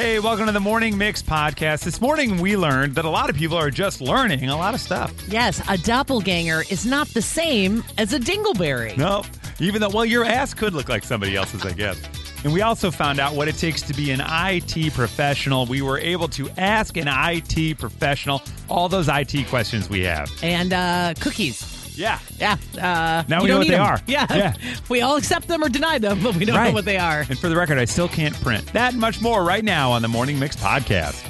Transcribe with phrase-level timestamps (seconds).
[0.00, 1.84] Hey, welcome to the Morning Mix podcast.
[1.84, 4.80] This morning we learned that a lot of people are just learning a lot of
[4.80, 5.12] stuff.
[5.28, 8.96] Yes, a doppelganger is not the same as a dingleberry.
[8.96, 9.24] No,
[9.58, 12.00] even though, well, your ass could look like somebody else's, I guess.
[12.44, 15.66] And we also found out what it takes to be an IT professional.
[15.66, 18.40] We were able to ask an IT professional
[18.70, 20.32] all those IT questions we have.
[20.42, 21.79] And uh, cookies.
[22.00, 22.18] Yeah.
[22.38, 22.56] Yeah.
[22.76, 23.86] Uh, Now we know what they them.
[23.86, 24.00] are.
[24.06, 24.26] Yeah.
[24.30, 24.54] Yeah.
[24.88, 27.20] We all accept them or deny them, but we don't know what they are.
[27.28, 28.66] And for the record, I still can't print.
[28.72, 31.29] That and much more right now on the Morning Mix podcast.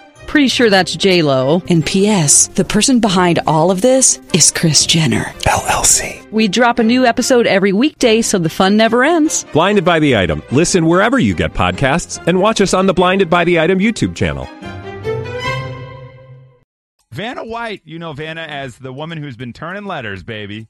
[0.31, 1.61] Pretty sure that's J Lo.
[1.67, 2.47] And P.S.
[2.47, 5.25] The person behind all of this is Kris Jenner.
[5.43, 6.25] LLC.
[6.31, 9.45] We drop a new episode every weekday, so the fun never ends.
[9.51, 10.41] Blinded by the item.
[10.49, 14.15] Listen wherever you get podcasts, and watch us on the Blinded by the Item YouTube
[14.15, 14.47] channel.
[17.11, 20.69] Vanna White, you know Vanna as the woman who's been turning letters, baby,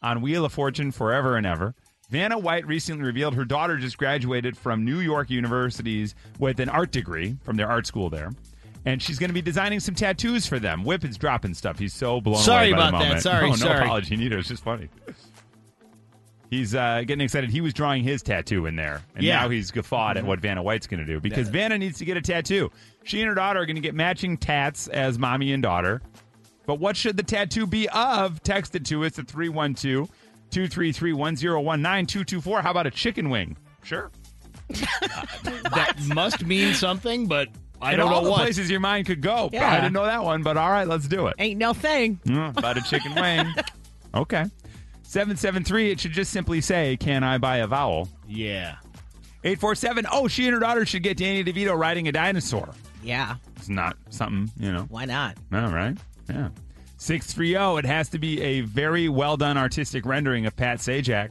[0.00, 1.74] on Wheel of Fortune forever and ever.
[2.08, 6.92] Vanna White recently revealed her daughter just graduated from New York universities with an art
[6.92, 8.30] degree from their art school there.
[8.86, 10.84] And she's going to be designing some tattoos for them.
[10.84, 11.78] Whip is dropping stuff.
[11.78, 13.04] He's so blown Sorry away by about the that.
[13.04, 13.22] moment.
[13.22, 13.80] Sorry, no, no sorry.
[13.84, 14.38] apology needed.
[14.38, 14.88] It's just funny.
[16.50, 17.50] He's uh, getting excited.
[17.50, 19.40] He was drawing his tattoo in there, and Yeah.
[19.40, 22.16] now he's guffawed at what Vanna White's going to do because Vanna needs to get
[22.16, 22.70] a tattoo.
[23.02, 26.00] She and her daughter are going to get matching tats as mommy and daughter.
[26.64, 28.40] But what should the tattoo be of?
[28.44, 30.08] Text it to us at 312
[30.50, 32.62] 233 1019 224.
[32.62, 33.56] How about a chicken wing?
[33.82, 34.12] Sure.
[34.68, 37.48] that must mean something, but
[37.80, 38.40] I In don't all know the what.
[38.40, 39.50] places your mind could go.
[39.52, 39.70] Yeah.
[39.70, 41.34] I didn't know that one, but all right, let's do it.
[41.38, 42.18] Ain't no thing.
[42.24, 43.46] Mm, about a chicken wing.
[44.14, 44.44] Okay.
[45.02, 48.08] 773, it should just simply say, Can I buy a vowel?
[48.26, 48.76] Yeah.
[49.44, 52.70] 847, oh, she and her daughter should get Danny DeVito riding a dinosaur.
[53.04, 53.36] Yeah.
[53.56, 54.82] It's not something, you know.
[54.88, 55.36] Why not?
[55.52, 55.96] All right.
[56.28, 56.48] Yeah.
[56.98, 61.28] 630, it has to be a very well done artistic rendering of Pat Sajak.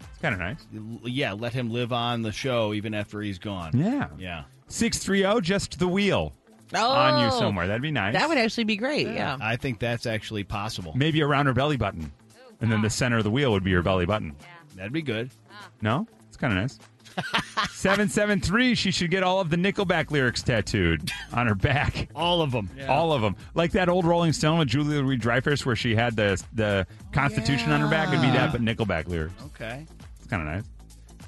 [0.00, 0.58] It's kind of nice.
[1.02, 3.72] Yeah, let him live on the show even after he's gone.
[3.74, 4.08] Yeah.
[4.18, 4.44] Yeah.
[4.70, 6.32] 630, just the wheel
[6.74, 7.66] Oh, on you oh, somewhere.
[7.66, 8.14] That'd be nice.
[8.14, 9.08] That would actually be great.
[9.08, 9.36] Yeah.
[9.40, 10.92] I think that's actually possible.
[10.94, 12.12] Maybe around her belly button.
[12.60, 12.90] And then the ah.
[12.90, 14.36] center of the wheel would be her belly button.
[14.76, 15.30] That'd be good.
[15.50, 15.68] Ah.
[15.82, 16.06] No?
[16.28, 16.78] It's kind of nice.
[17.70, 22.08] 773, she should get all of the Nickelback lyrics tattooed on her back.
[22.14, 22.70] All of them.
[22.88, 23.34] All of them.
[23.54, 27.72] Like that old Rolling Stone with Julia Louis Dreyfus where she had the the Constitution
[27.72, 28.08] on her back.
[28.08, 28.32] It'd be ah.
[28.34, 29.34] that, but Nickelback lyrics.
[29.46, 29.84] Okay.
[30.18, 30.64] It's kind of nice.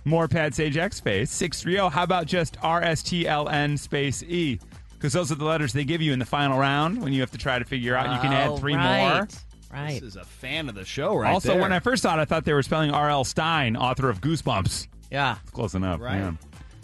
[0.05, 1.31] More Pad Sage X space.
[1.31, 1.95] 630.
[1.95, 4.59] How about just RSTLN space E?
[4.95, 7.31] Because those are the letters they give you in the final round when you have
[7.33, 8.15] to try to figure out.
[8.15, 9.15] You can add three right.
[9.15, 9.29] more.
[9.73, 10.01] Right.
[10.01, 11.61] This is a fan of the show right also, there.
[11.61, 13.25] when I first saw it, I thought they were spelling R.L.
[13.25, 14.87] Stine, author of Goosebumps.
[15.11, 15.37] Yeah.
[15.53, 16.01] Close enough.
[16.01, 16.19] Right.
[16.19, 16.33] Yeah.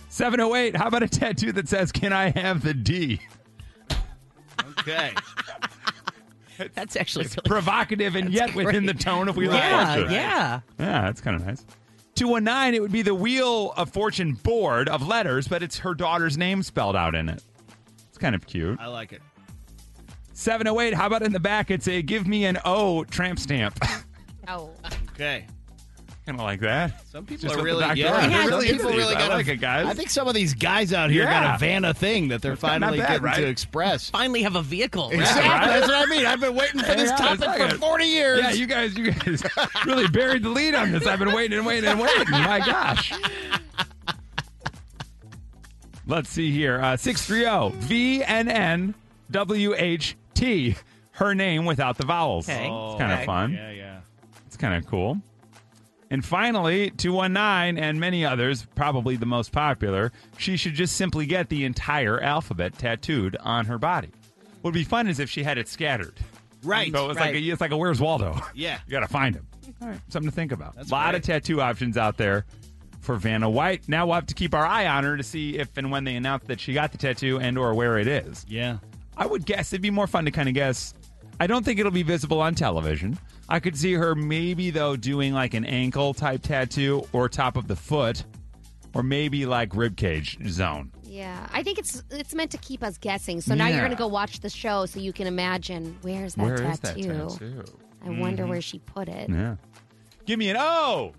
[0.08, 0.74] 708.
[0.74, 3.20] How about a tattoo that says, Can I have the D?
[4.80, 5.12] Okay.
[6.74, 9.82] That's actually really Provocative and yet within the tone of Wheel Yeah.
[9.82, 10.12] of Fortune.
[10.12, 10.60] Yeah.
[10.78, 11.64] Yeah, that's kind of nice.
[12.18, 16.36] 219, it would be the Wheel of Fortune board of letters, but it's her daughter's
[16.36, 17.42] name spelled out in it.
[18.08, 18.78] It's kind of cute.
[18.80, 19.22] I like it.
[20.32, 21.70] 708, how about in the back?
[21.70, 23.78] It's a give me an O tramp stamp.
[24.50, 24.70] Oh.
[25.10, 25.44] Okay.
[26.28, 27.08] Kind of like that.
[27.10, 28.14] Some people are really doctor yeah.
[28.14, 28.30] ordered.
[28.30, 29.16] Yeah, some people really these.
[29.16, 29.86] I got like it, guys.
[29.86, 31.42] I think some of these guys out here Yeah.
[31.42, 33.36] got a Vanna thing that they're finally bad, getting right?
[33.36, 34.10] to express.
[34.10, 35.08] Finally have a vehicle.
[35.08, 35.20] right?
[35.20, 35.48] Exactly.
[35.48, 35.66] right?
[35.68, 36.26] That's what I mean.
[36.26, 38.40] I've been waiting for this Yeah, topic like for a- 40 years.
[38.42, 39.42] Yeah, you guys, you guys
[39.86, 41.06] really buried the lead on this.
[41.06, 42.30] I've been waiting and waiting and waiting.
[42.30, 43.10] My gosh.
[46.06, 46.78] Let's see here.
[46.78, 48.22] Uh, 630
[49.32, 50.76] VNNWHT.
[51.12, 52.46] Her name without the vowels.
[52.50, 52.66] Okay.
[52.66, 53.26] It's kind of Okay.
[53.26, 53.52] fun.
[53.54, 54.00] Yeah, yeah.
[54.46, 55.20] It's kind of cool.
[56.10, 61.48] And finally, 219 and many others, probably the most popular, she should just simply get
[61.50, 64.08] the entire alphabet tattooed on her body.
[64.62, 66.14] What would be fun is if she had it scattered.
[66.64, 66.90] Right.
[66.92, 68.40] So it's like a, it's like a Where's Waldo?
[68.54, 68.78] Yeah.
[68.86, 69.46] You got to find him.
[69.82, 70.74] All right, something to think about.
[70.74, 71.16] That's a lot great.
[71.20, 72.46] of tattoo options out there
[73.00, 73.86] for Vanna White.
[73.88, 76.16] Now we'll have to keep our eye on her to see if and when they
[76.16, 78.44] announce that she got the tattoo and or where it is.
[78.48, 78.78] Yeah.
[79.16, 80.94] I would guess it'd be more fun to kind of guess.
[81.40, 83.18] I don't think it'll be visible on television.
[83.48, 87.68] I could see her maybe though doing like an ankle type tattoo or top of
[87.68, 88.24] the foot
[88.94, 90.92] or maybe like ribcage zone.
[91.02, 93.40] Yeah, I think it's it's meant to keep us guessing.
[93.40, 96.42] So now you're going to go watch the show so you can imagine where's that
[96.42, 96.70] Where tattoo.
[96.70, 96.94] is that
[97.38, 97.64] tattoo?
[98.04, 98.50] I wonder mm-hmm.
[98.50, 99.28] where she put it.
[99.28, 99.56] Yeah.
[100.26, 101.12] Give me an O.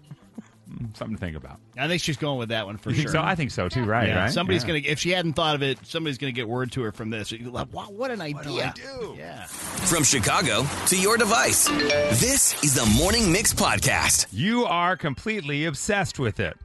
[0.93, 1.59] Something to think about.
[1.77, 3.13] I think she's going with that one for You think sure.
[3.13, 3.21] so?
[3.21, 3.83] I think so too.
[3.85, 4.07] Right.
[4.09, 4.31] Yeah, Right.
[4.31, 4.67] Somebody's Yeah.
[4.67, 4.79] gonna.
[4.85, 7.31] If she hadn't thought of it, somebody's gonna get word to her from this.
[7.31, 8.73] You're like, wow, what an idea!
[8.75, 9.15] do?
[9.17, 9.45] Yeah.
[9.45, 14.27] From Chicago to your device, this is the Morning Mix Podcast.
[14.31, 16.57] You are completely obsessed with it.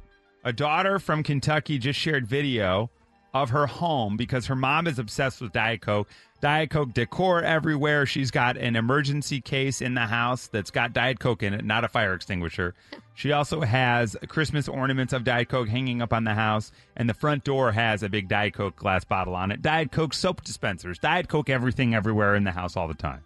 [0.45, 2.91] A daughter from Kentucky just shared video
[3.35, 6.09] of her home because her mom is obsessed with Diet Coke.
[6.41, 8.07] Diet Coke decor everywhere.
[8.07, 11.85] She's got an emergency case in the house that's got Diet Coke in it, not
[11.85, 12.75] a fire extinguisher.
[13.17, 17.15] She also has Christmas ornaments of Diet Coke hanging up on the house, and the
[17.15, 19.63] front door has a big Diet Coke glass bottle on it.
[19.63, 23.23] Diet Coke soap dispensers, Diet Coke everything everywhere in the house all the time.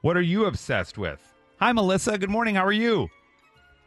[0.00, 1.22] What are you obsessed with?
[1.60, 2.18] Hi, Melissa.
[2.18, 2.56] Good morning.
[2.56, 3.08] How are you?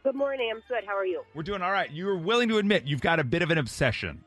[0.03, 0.49] Good morning.
[0.55, 0.85] I'm good.
[0.85, 1.23] How are you?
[1.35, 1.91] We're doing all right.
[1.91, 4.23] You're willing to admit you've got a bit of an obsession.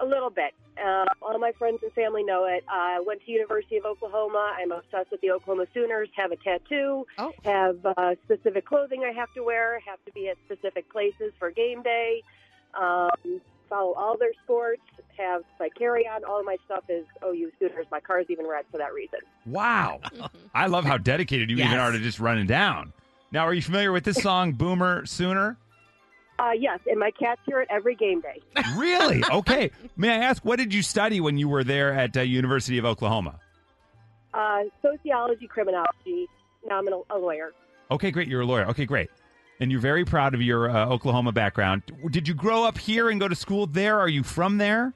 [0.00, 0.54] A little bit.
[0.82, 2.64] Uh, all my friends and family know it.
[2.68, 4.54] I went to University of Oklahoma.
[4.58, 6.08] I'm obsessed with the Oklahoma Sooners.
[6.16, 7.06] Have a tattoo.
[7.18, 7.32] Oh.
[7.44, 9.80] Have uh, specific clothing I have to wear.
[9.86, 12.22] Have to be at specific places for game day.
[12.80, 14.82] Um, follow all their sports.
[15.18, 16.24] Have my carry on.
[16.24, 17.86] All of my stuff is OU Sooners.
[17.90, 19.20] My car's even red for that reason.
[19.44, 20.00] Wow.
[20.54, 22.92] I love how dedicated you even are to just running down.
[23.32, 25.58] Now, are you familiar with this song, Boomer Sooner?
[26.40, 28.40] Uh, yes, and my cats hear it every game day.
[28.76, 29.22] Really?
[29.30, 29.70] Okay.
[29.96, 32.84] May I ask, what did you study when you were there at uh, University of
[32.86, 33.38] Oklahoma?
[34.32, 36.26] Uh, sociology, criminology.
[36.66, 37.52] Now I'm a lawyer.
[37.90, 38.28] Okay, great.
[38.28, 38.66] You're a lawyer.
[38.68, 39.10] Okay, great.
[39.58, 41.82] And you're very proud of your uh, Oklahoma background.
[42.10, 43.98] Did you grow up here and go to school there?
[43.98, 44.94] Are you from there?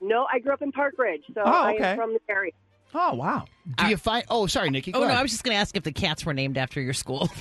[0.00, 1.84] No, I grew up in Park Ridge, so Oh, I okay.
[1.90, 2.52] am from the area.
[2.94, 3.44] Oh, wow.
[3.76, 4.24] Do you find?
[4.30, 4.90] Oh, sorry, Nikki.
[4.92, 5.18] Go Oh no, ahead.
[5.18, 7.28] I was just going to ask if the cats were named after your school.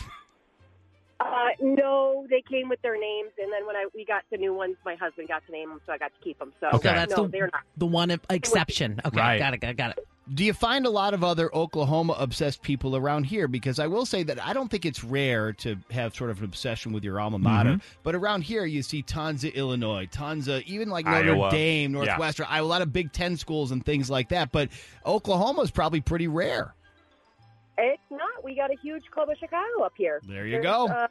[1.19, 4.53] Uh, no, they came with their names, and then when I we got the new
[4.53, 6.53] ones, my husband got to name them, so I got to keep them.
[6.59, 6.89] So Okay.
[6.89, 7.61] So that's no, the, they're not.
[7.75, 9.01] the one exception.
[9.03, 9.39] Okay, Right.
[9.39, 10.07] got it, got it, got it.
[10.33, 13.47] Do you find a lot of other Oklahoma obsessed people around here?
[13.47, 16.43] Because I will say that I don't think it's rare to have sort of an
[16.43, 17.69] obsession with your alma mater.
[17.71, 17.99] Mm-hmm.
[18.03, 21.49] But around here, you see tons of Illinois, tons of even like Notre Iowa.
[21.49, 22.03] Dame, Yeah.
[22.05, 24.51] Northwestern, Iowa, a lot of Big Ten schools and things like that.
[24.51, 24.69] But
[25.05, 26.75] Oklahoma is probably pretty rare.
[27.77, 28.43] It's not.
[28.43, 30.21] We got a huge club of Chicago up here.
[30.27, 30.87] There you There's, go.
[30.87, 31.07] Uh,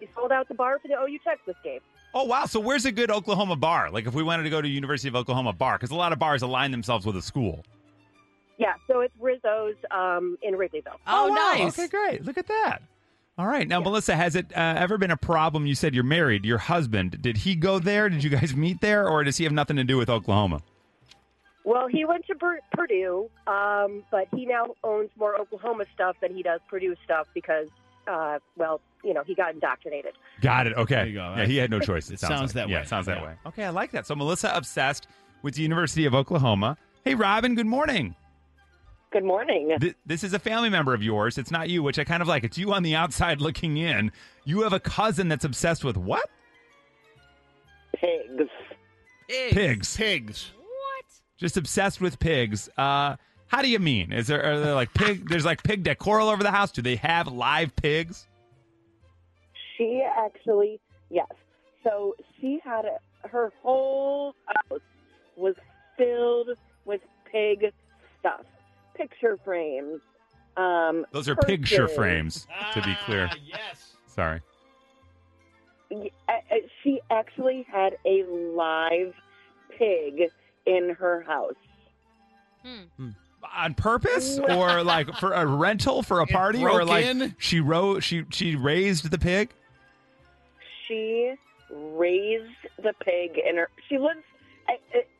[0.00, 1.80] we sold out the bar for the OU Texas game.
[2.14, 2.46] Oh, wow.
[2.46, 3.90] So where's a good Oklahoma bar?
[3.90, 6.18] Like if we wanted to go to University of Oklahoma bar, because a lot of
[6.18, 7.64] bars align themselves with a school.
[8.56, 10.98] Yeah, so it's Rizzo's um, in Wrigleyville.
[11.08, 11.34] Oh, wow.
[11.34, 11.76] nice.
[11.76, 12.24] Okay, great.
[12.24, 12.82] Look at that.
[13.36, 13.66] All right.
[13.66, 15.66] Now, Melissa, has it uh, ever been a problem?
[15.66, 16.44] You said you're married.
[16.44, 18.08] Your husband, did he go there?
[18.08, 19.08] Did you guys meet there?
[19.08, 20.62] Or does he have nothing to do with Oklahoma?
[21.64, 22.34] Well, he went to
[22.74, 27.68] Purdue, um, but he now owns more Oklahoma stuff than he does Purdue stuff because,
[28.06, 30.12] uh, well, you know, he got indoctrinated.
[30.42, 30.74] Got it.
[30.76, 30.94] Okay.
[30.96, 31.34] There you go.
[31.38, 32.10] Yeah, he had no choice.
[32.10, 32.64] It, It sounds, sounds like.
[32.66, 32.82] that Yeah, way.
[32.82, 33.34] it sounds that way.
[33.46, 34.06] Okay, I like that.
[34.06, 35.08] So Melissa obsessed
[35.42, 36.76] with the University of Oklahoma.
[37.02, 37.54] Hey, Robin.
[37.54, 38.14] Good morning.
[39.10, 39.74] Good morning.
[39.80, 41.38] Th- this is a family member of yours.
[41.38, 42.44] It's not you, which I kind of like.
[42.44, 44.10] It's you on the outside looking in.
[44.44, 46.28] You have a cousin that's obsessed with what?
[47.96, 48.50] Pigs.
[49.28, 49.96] Pigs.
[49.96, 50.50] Pigs.
[51.36, 52.68] Just obsessed with pigs.
[52.76, 53.16] Uh,
[53.48, 54.12] how do you mean?
[54.12, 55.28] Is there are there like pig?
[55.28, 56.70] There's like pig decor all over the house.
[56.72, 58.26] Do they have live pigs?
[59.76, 61.26] She actually, yes.
[61.82, 64.80] So she had a, her whole house
[65.36, 65.54] was
[65.98, 66.50] filled
[66.84, 67.72] with pig
[68.20, 68.42] stuff,
[68.96, 70.00] picture frames.
[70.56, 73.28] Um, Those are picture frames, to be clear.
[73.30, 73.96] Ah, yes.
[74.06, 74.40] Sorry.
[75.90, 79.12] Y- uh, uh, She actually had a live
[79.76, 80.30] pig
[80.66, 81.54] in her house.
[82.64, 82.82] Hmm.
[82.96, 83.10] Hmm.
[83.56, 87.34] On purpose, or like for a rental for a It party, or broke like in?
[87.38, 89.50] she ro- she she raised the pig.
[90.88, 91.34] She
[91.70, 92.48] raised
[92.82, 93.68] the pig in her.
[93.88, 94.20] She lives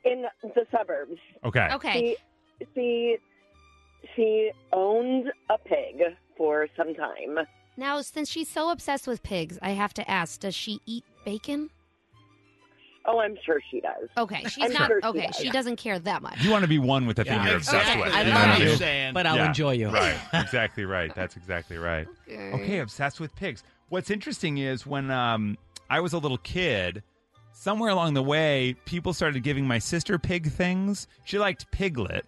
[0.04, 1.18] in the suburbs.
[1.44, 1.68] Okay.
[1.72, 2.16] Okay.
[2.58, 3.16] She she
[4.16, 6.02] she owned a pig
[6.36, 7.38] for some time.
[7.76, 11.70] Now, since she's so obsessed with pigs, I have to ask: Does she eat bacon?
[13.06, 14.08] Oh, I'm sure she does.
[14.16, 14.86] Okay, she's I'm not.
[14.88, 15.36] sure she okay, does.
[15.36, 16.42] she doesn't care that much.
[16.42, 17.46] You want to be one with the thing Yeah.
[17.48, 18.00] you're obsessed Okay.
[18.00, 18.12] with.
[18.14, 18.76] I you know love what I you, mean?
[18.78, 19.14] saying.
[19.14, 19.88] but I'll Yeah, enjoy you.
[19.90, 20.16] Right.
[20.32, 21.14] exactly right.
[21.14, 22.06] That's exactly right.
[22.30, 23.62] Okay, obsessed with pigs.
[23.90, 25.58] What's interesting is when um,
[25.90, 27.02] I was a little kid,
[27.52, 31.06] somewhere along the way, people started giving my sister pig things.
[31.24, 32.24] She liked piglet.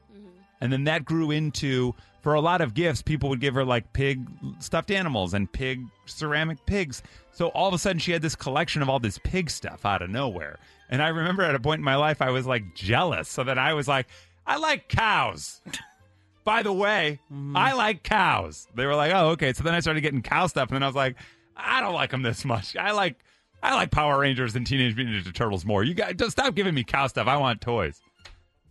[0.60, 1.94] And then that grew into,
[2.26, 4.26] for a lot of gifts, people would give her like pig
[4.58, 7.00] stuffed animals and pig ceramic pigs.
[7.30, 10.02] So all of a sudden, she had this collection of all this pig stuff out
[10.02, 10.58] of nowhere.
[10.90, 13.28] And I remember at a point in my life, I was like jealous.
[13.28, 14.08] So then I was like,
[14.44, 15.60] I like cows.
[16.42, 17.56] By the way, mm-hmm.
[17.56, 18.66] I like cows.
[18.74, 19.52] They were like, oh, okay.
[19.52, 21.14] So then I started getting cow stuff, and then I was like,
[21.56, 22.74] I don't like them this much.
[22.74, 23.22] I like
[23.62, 25.84] I like Power Rangers and Teenage Mutant Ninja Turtles more.
[25.84, 27.28] You guys, stop giving me cow stuff.
[27.28, 28.00] I want toys.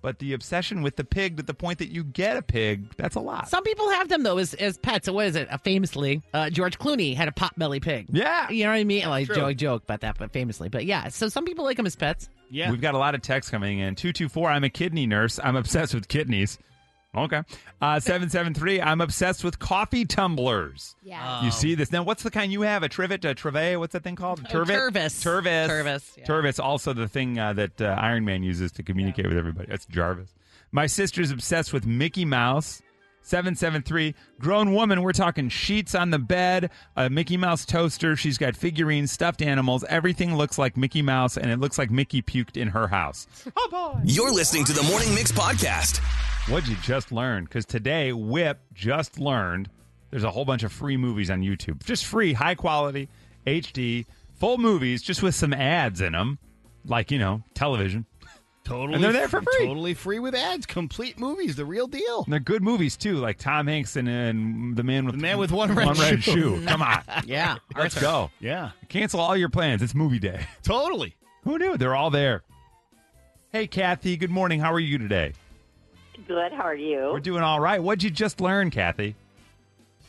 [0.05, 3.15] But the obsession with the pig to the point that you get a pig, that's
[3.15, 3.49] a lot.
[3.49, 5.07] Some people have them though as, as pets.
[5.07, 5.51] So what is it?
[5.51, 8.05] Uh, famously, uh, George Clooney had a potbelly pig.
[8.11, 8.47] Yeah.
[8.51, 9.09] You know what I mean?
[9.09, 9.35] Like True.
[9.35, 10.69] joke, joke about that, but famously.
[10.69, 12.29] But yeah, so some people like them as pets.
[12.51, 12.69] Yeah.
[12.69, 13.95] We've got a lot of texts coming in.
[13.95, 15.39] 224, I'm a kidney nurse.
[15.43, 16.59] I'm obsessed with kidneys.
[17.15, 17.41] Okay.
[17.81, 20.95] Uh, 773, I'm obsessed with coffee tumblers.
[21.03, 21.43] Yeah.
[21.43, 21.91] You see this.
[21.91, 22.83] Now, what's the kind you have?
[22.83, 23.79] A trivet, a trivet?
[23.79, 24.43] What's that thing called?
[24.45, 24.75] Turvet?
[24.75, 25.23] Oh, Tervis.
[25.23, 25.67] Tervis.
[25.67, 26.25] Tervis, yeah.
[26.25, 29.67] Tervis, also the thing uh, that uh, Iron Man uses to communicate with everybody.
[29.69, 30.33] That's Jarvis.
[30.71, 32.81] My sister's obsessed with Mickey Mouse.
[33.25, 35.01] 773, grown woman.
[35.01, 38.15] We're talking sheets on the bed, a Mickey Mouse toaster.
[38.15, 39.83] She's got figurines, stuffed animals.
[39.89, 43.27] Everything looks like Mickey Mouse, and it looks like Mickey puked in her house.
[43.57, 45.97] Oh, You're listening to the Morning Mix podcast.
[46.49, 47.45] What'd you just learn?
[47.45, 49.69] Because today, Whip just learned
[50.11, 51.83] there's a whole bunch of free movies on YouTube.
[51.83, 53.09] Just free, high quality,
[53.47, 54.05] HD,
[54.35, 56.37] full movies, just with some ads in them,
[56.85, 58.05] like, you know, television.
[58.65, 59.67] Totally, And they're there for free.
[59.67, 60.65] Totally free with ads.
[60.65, 62.23] Complete movies, the real deal.
[62.23, 65.37] And they're good movies, too, like Tom Hanks and, and The Man with The Man
[65.37, 66.63] with One Red Shoe.
[66.67, 67.03] Come on.
[67.25, 67.57] Yeah.
[67.77, 68.31] Let's go.
[68.39, 69.81] Yeah, Cancel all your plans.
[69.83, 70.45] It's movie day.
[70.63, 71.15] totally.
[71.43, 71.77] Who knew?
[71.77, 72.41] They're all there.
[73.51, 74.17] Hey, Kathy.
[74.17, 74.59] Good morning.
[74.59, 75.33] How are you today?
[76.27, 76.51] Good.
[76.51, 77.09] How are you?
[77.13, 77.81] We're doing all right.
[77.81, 79.15] What'd you just learn, Kathy?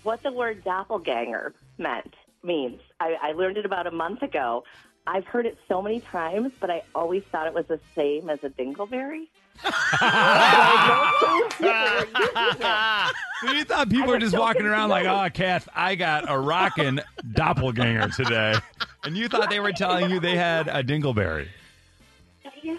[0.03, 2.81] What the word doppelganger meant means.
[3.01, 4.65] I, I learned it about a month ago.
[5.07, 8.43] I've heard it so many times, but I always thought it was the same as
[8.43, 9.29] a dingleberry.
[13.43, 17.01] So you thought people were just walking around like, oh, Kath, I got a rockin'
[17.33, 18.55] doppelganger today.
[19.05, 21.49] And you thought they were telling you they had a dingleberry.
[22.63, 22.77] yeah,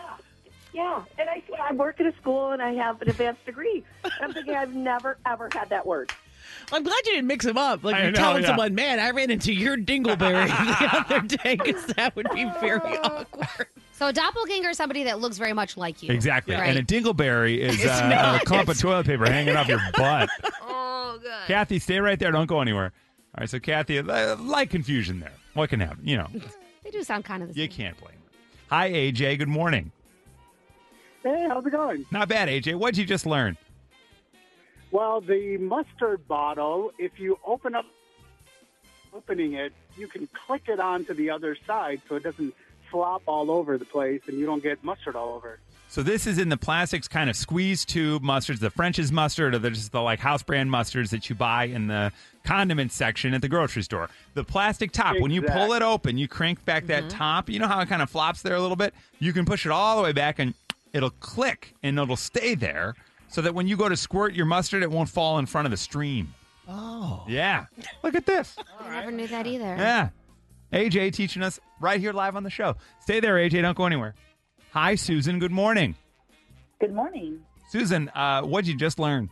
[0.73, 1.03] yeah.
[1.19, 3.83] And I, I work at a school and I have an advanced degree.
[4.03, 6.11] And I'm thinking I've never ever had that word.
[6.71, 7.83] I'm glad you didn't mix them up.
[7.83, 8.49] Like I you're know, telling yeah.
[8.49, 12.97] someone, man, I ran into your dingleberry the other day because that would be very
[12.97, 13.67] awkward.
[13.93, 16.13] So a doppelganger is somebody that looks very much like you.
[16.13, 16.55] Exactly.
[16.55, 16.69] Right?
[16.69, 18.43] And a dingleberry is It's uh, not.
[18.43, 20.29] a clump of toilet paper hanging off your butt.
[20.61, 21.31] oh, good.
[21.47, 22.31] Kathy, stay right there.
[22.31, 22.91] Don't go anywhere.
[23.35, 25.31] All right, so Kathy, uh, light confusion there.
[25.53, 26.05] What can happen?
[26.07, 26.27] You know,
[26.83, 27.63] They do sound kind of the same.
[27.63, 28.75] you can't blame her.
[28.75, 29.39] Hi, AJ.
[29.39, 29.91] Good morning.
[31.23, 32.05] Hey, how's it going?
[32.11, 32.75] Not bad, AJ.
[32.75, 33.57] What'd you just learn?
[34.91, 37.85] Well, the mustard bottle, if you open up,
[39.13, 42.53] opening it, you can click it onto the other side so it doesn't
[42.89, 45.59] flop all over the place and you don't get mustard all over.
[45.89, 49.59] So this is in the plastics kind of squeeze tube mustards, the French's mustard, or
[49.59, 52.11] the, just the like house brand mustards that you buy in the
[52.43, 54.09] condiment section at the grocery store.
[54.33, 57.17] The plastic top, when you pull it open, you crank back that mm-hmm.
[57.17, 57.49] top.
[57.49, 58.93] You know how it kind of flops there a little bit.
[59.19, 60.53] You can push it all the way back, and
[60.91, 62.95] it'll click, and it'll stay there,
[63.27, 65.71] so that when you go to squirt your mustard, it won't fall in front of
[65.71, 66.33] the stream.
[66.67, 67.65] Oh, Yeah,
[68.03, 68.57] look at this.
[68.79, 69.63] I never knew that either.
[69.77, 70.09] Yeah.
[70.73, 72.75] AJ teaching us right here live on the show.
[72.99, 73.61] Stay there, AJ.
[73.61, 74.15] Don't go anywhere.
[74.71, 75.39] Hi, Susan.
[75.39, 75.95] Good morning.
[76.81, 77.39] Good morning.
[77.69, 79.29] Susan, uh, what'd you just learn?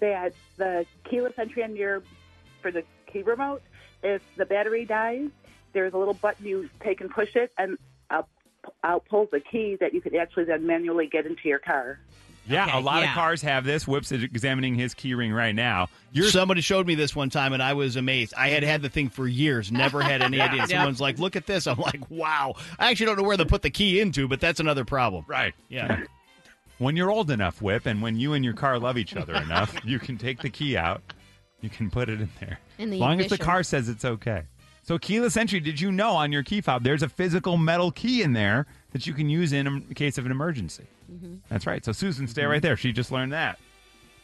[0.00, 2.02] That the keyless entry on your
[2.62, 3.62] for the key remote,
[4.02, 5.28] if the battery dies,
[5.72, 7.76] there's a little button you take and push it, and
[8.10, 8.28] out,
[8.84, 11.98] out pulls the key that you could actually then manually get into your car.
[12.48, 13.10] Yeah, Okay, a lot yeah.
[13.10, 13.86] of cars have this.
[13.86, 15.88] Whip's examining his key ring right now.
[16.12, 18.32] You're Somebody showed me this one time, and I was amazed.
[18.36, 20.58] I had had the thing for years, never had any idea.
[20.68, 20.70] Yep.
[20.70, 23.62] Someone's like, "Look at this!" I'm like, "Wow!" I actually don't know where to put
[23.62, 25.24] the key into, but that's another problem.
[25.28, 25.54] right.
[25.68, 26.04] Yeah.
[26.78, 29.74] When you're old enough, Whip, and when you and your car love each other enough,
[29.84, 31.02] you can take the key out.
[31.60, 32.60] You can put it in there.
[32.78, 34.44] In the as long as the car says it's okay.
[34.84, 38.22] So keyless entry, did you know on your key fob there's a physical metal key
[38.22, 40.84] in there that you can use in a case of an emergency?
[41.10, 41.36] Mm-hmm.
[41.48, 41.84] That's right.
[41.84, 42.76] So Susan, stay right there.
[42.76, 43.58] She just learned that.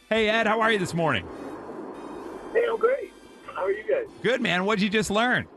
[0.09, 1.27] Hey Ed, how are you this morning?
[2.53, 3.11] Hey, I'm great.
[3.55, 4.05] How are you guys?
[4.21, 4.65] Good man.
[4.65, 5.47] What'd you just learn?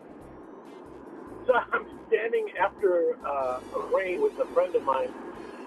[1.47, 5.13] So I'm standing after uh, a rain with a friend of mine,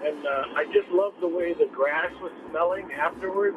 [0.04, 3.56] and uh, I just love the way the grass was smelling afterwards.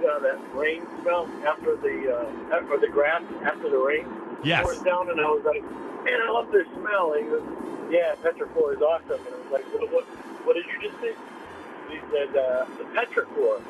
[0.00, 4.06] You know, that rain smell after the uh, after the grass after the rain
[4.42, 4.64] Yes.
[4.64, 5.62] pours down, and I was like,
[6.04, 7.44] "Man, I love this smell." And he goes,
[7.90, 9.92] "Yeah, petrichor is awesome." And I was like, "What?
[9.92, 10.04] What,
[10.46, 11.14] what did you just say?"
[12.40, 13.62] He said, uh, "The petrichor.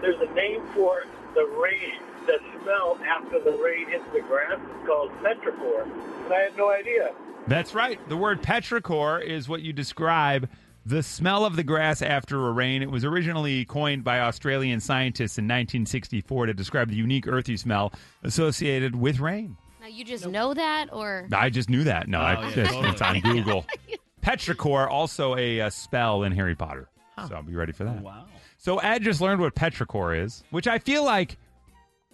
[0.00, 1.04] There's a name for
[1.34, 1.94] the rain,
[2.26, 4.58] the smell after the rain hits the grass.
[4.58, 5.82] It's called petrichor."
[6.24, 7.12] And I had no idea.
[7.46, 7.98] That's right.
[8.08, 10.48] The word petrichor is what you describe
[10.84, 12.82] the smell of the grass after a rain.
[12.82, 17.92] It was originally coined by Australian scientists in 1964 to describe the unique earthy smell
[18.22, 19.56] associated with rain.
[19.80, 22.08] Now you just know that, or I just knew that.
[22.08, 22.88] No, I, Oh, yeah, it's, totally.
[22.88, 23.64] it's on Google.
[24.22, 26.88] petrichor, also a, uh spell in Harry Potter.
[27.28, 28.02] So I'll be ready for that.
[28.02, 28.26] Wow.
[28.58, 31.36] So Ed just learned what petrichor is, which I feel like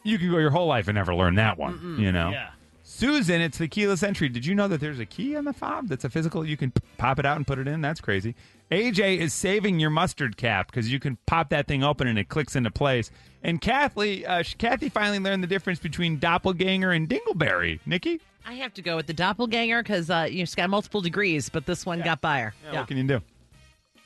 [0.05, 1.97] you could go your whole life and never learn that one.
[1.99, 2.31] You know.
[2.31, 2.51] Yeah.
[2.85, 4.29] Susan, it's the keyless entry.
[4.29, 6.45] Did you know that there's a key on the fob that's a physical?
[6.45, 7.81] You can p- pop it out and put it in.
[7.81, 8.35] That's crazy.
[8.71, 12.29] AJ is saving your mustard cap because you can pop that thing open and it
[12.29, 13.11] clicks into place.
[13.43, 17.81] And Kathy, uh, sh- Kathy finally learned the difference between doppelganger and dingleberry.
[17.87, 21.01] Nikki, I have to go with the doppelganger because uh, you know, it's got multiple
[21.01, 22.55] degrees, but this one got by her.
[22.73, 23.21] what can you do?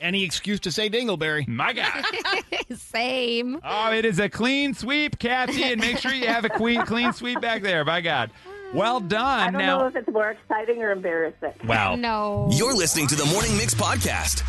[0.01, 1.49] Any excuse to say Dingleberry.
[1.49, 2.05] My God.
[2.77, 3.59] Same.
[3.65, 7.13] Oh, it is a clean sweep, Kathy, and make sure you have a clean, clean
[7.13, 7.85] sweep back there.
[7.85, 8.31] My God.
[8.75, 9.09] Well hmm.
[9.09, 9.41] done.
[9.41, 11.53] I don't now, know if it's more exciting or embarrassing.
[11.67, 11.97] Wow.
[12.07, 12.49] No.
[12.53, 14.43] You're listening to the Morning Mix podcast.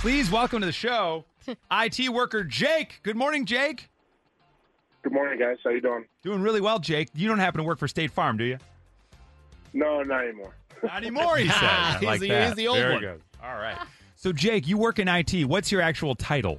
[0.00, 1.24] please welcome to the show,
[1.70, 3.00] IT worker Jake.
[3.02, 3.88] Good morning, Jake.
[5.02, 5.58] Good morning, guys.
[5.62, 6.04] How you doing?
[6.24, 7.08] Doing really well, Jake.
[7.14, 8.58] You don't happen to work for State Farm, do you?
[9.72, 10.54] No, not anymore.
[10.82, 11.62] Not anymore, he said.
[11.62, 12.46] I He's like the- that.
[12.48, 13.02] he's the old Very one.
[13.02, 13.22] good.
[13.42, 13.78] All right.
[14.20, 15.44] So, Jake, you work in IT.
[15.44, 16.58] What's your actual title?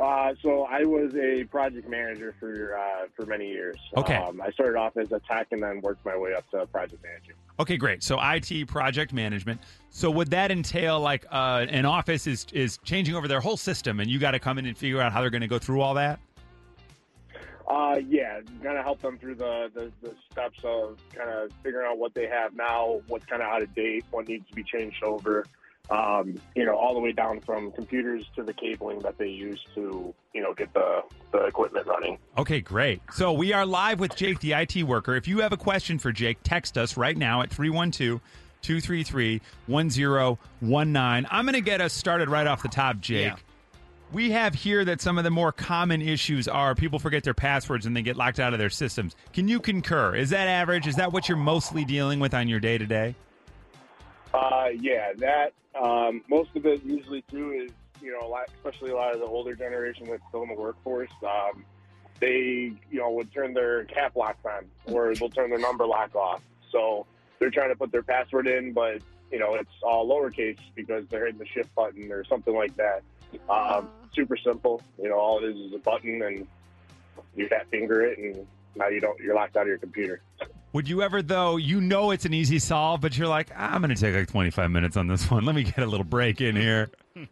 [0.00, 3.76] Uh, so I was a project manager for uh, for many years.
[3.98, 4.14] Okay.
[4.14, 7.02] Um, I started off as a tech and then worked my way up to project
[7.02, 7.34] manager.
[7.60, 8.02] Okay, great.
[8.02, 9.60] So IT project management.
[9.90, 14.00] So would that entail like uh, an office is is changing over their whole system,
[14.00, 15.82] and you got to come in and figure out how they're going to go through
[15.82, 16.18] all that?
[17.68, 21.86] Uh, yeah, kind of help them through the, the, the steps of kind of figuring
[21.86, 24.62] out what they have now, what's kind of out of date, what needs to be
[24.62, 25.44] changed over.
[25.88, 29.64] Um, you know, all the way down from computers to the cabling that they use
[29.76, 32.18] to, you know, get the, the equipment running.
[32.36, 33.00] Okay, great.
[33.12, 35.14] So we are live with Jake, the IT worker.
[35.14, 38.20] If you have a question for Jake, text us right now at 312
[38.62, 41.28] 233 1019.
[41.30, 43.26] I'm going to get us started right off the top, Jake.
[43.26, 43.36] Yeah.
[44.12, 47.86] We have here that some of the more common issues are people forget their passwords
[47.86, 49.16] and they get locked out of their systems.
[49.32, 50.14] Can you concur?
[50.14, 50.86] Is that average?
[50.86, 53.14] Is that what you're mostly dealing with on your day to day?
[54.36, 57.70] Uh, yeah, that um, most of it usually too is
[58.02, 60.54] you know, a lot, especially a lot of the older generation that's still in the
[60.54, 61.10] workforce.
[61.22, 61.64] Um,
[62.20, 66.14] they you know would turn their cap locks on, or they'll turn their number lock
[66.14, 66.42] off.
[66.70, 67.06] So
[67.38, 71.26] they're trying to put their password in, but you know it's all lowercase because they're
[71.26, 73.02] hitting the shift button or something like that.
[73.50, 74.82] Um, super simple.
[75.02, 76.46] You know, all it is is a button, and
[77.34, 78.46] you fat finger it, and
[78.76, 79.18] now you don't.
[79.20, 80.20] You're locked out of your computer.
[80.76, 83.94] Would you ever, though, you know it's an easy solve, but you're like, I'm going
[83.94, 85.46] to take like 25 minutes on this one.
[85.46, 86.90] Let me get a little break in here.
[87.14, 87.26] You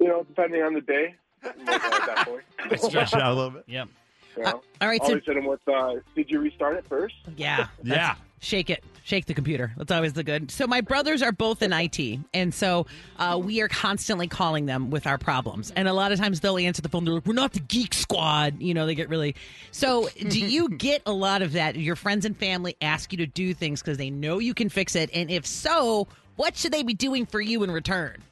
[0.00, 1.14] know, depending on the day.
[1.44, 2.80] At that point.
[2.82, 3.64] Stretch it out a little bit.
[3.68, 3.88] Yep.
[4.36, 4.62] You know?
[4.80, 7.14] all right, so- hit them with, uh, did you restart it first?
[7.36, 7.68] Yeah.
[7.84, 8.16] Yeah.
[8.42, 8.84] That's- Shake it.
[9.04, 9.72] Shake the computer.
[9.76, 10.50] That's always the good.
[10.50, 12.86] So my brothers are both in IT, and so
[13.18, 15.72] uh, we are constantly calling them with our problems.
[15.74, 17.04] And a lot of times they'll answer the phone.
[17.04, 19.34] They're like, "We're not the Geek Squad." You know, they get really.
[19.72, 21.74] So do you get a lot of that?
[21.74, 24.94] Your friends and family ask you to do things because they know you can fix
[24.94, 28.22] it, and if so, what should they be doing for you in return?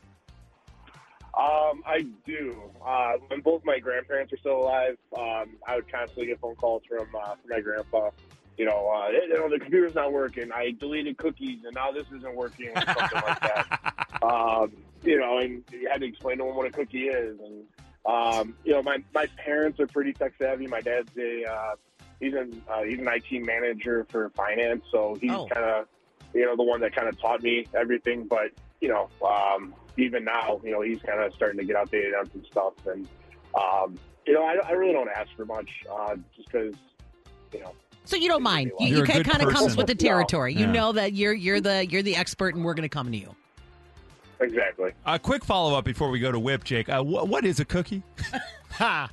[1.35, 2.61] Um, I do.
[2.85, 6.83] Uh, when both my grandparents are still alive, um, I would constantly get phone calls
[6.89, 8.11] from, uh, from my grandpa.
[8.61, 10.53] You know, uh, you know, the computer's not working.
[10.53, 14.07] I deleted cookies, and now this isn't working, or something like that.
[14.23, 14.71] Um,
[15.03, 17.39] you know, and you had to explain to them what a cookie is.
[17.41, 17.65] And
[18.05, 20.67] um, you know, my my parents are pretty tech savvy.
[20.67, 21.75] My dad's a uh,
[22.21, 25.47] he's an uh, he's an IT manager for finance, so he's Oh.
[25.47, 25.87] kind of
[26.35, 28.27] you know the one that kind of taught me everything.
[28.27, 28.51] But
[28.83, 32.31] you know, um, even now, you know, he's kind of starting to get outdated on
[32.31, 33.09] some stuff, and
[33.59, 36.75] um, you know, I, I really don't ask for much, uh, just because
[37.55, 37.73] you know.
[38.11, 38.73] So you don't mind.
[38.81, 40.53] You, You're you a good kind of comes with the territory.
[40.53, 43.17] You know that you're you're the you're the expert, and we're going to come to
[43.17, 43.37] you.
[44.41, 44.91] Exactly.
[45.07, 46.89] A quick follow up before we go to Whip, Jake.
[46.89, 48.03] Uh, wh- what is a cookie?
[48.73, 49.11] Ha!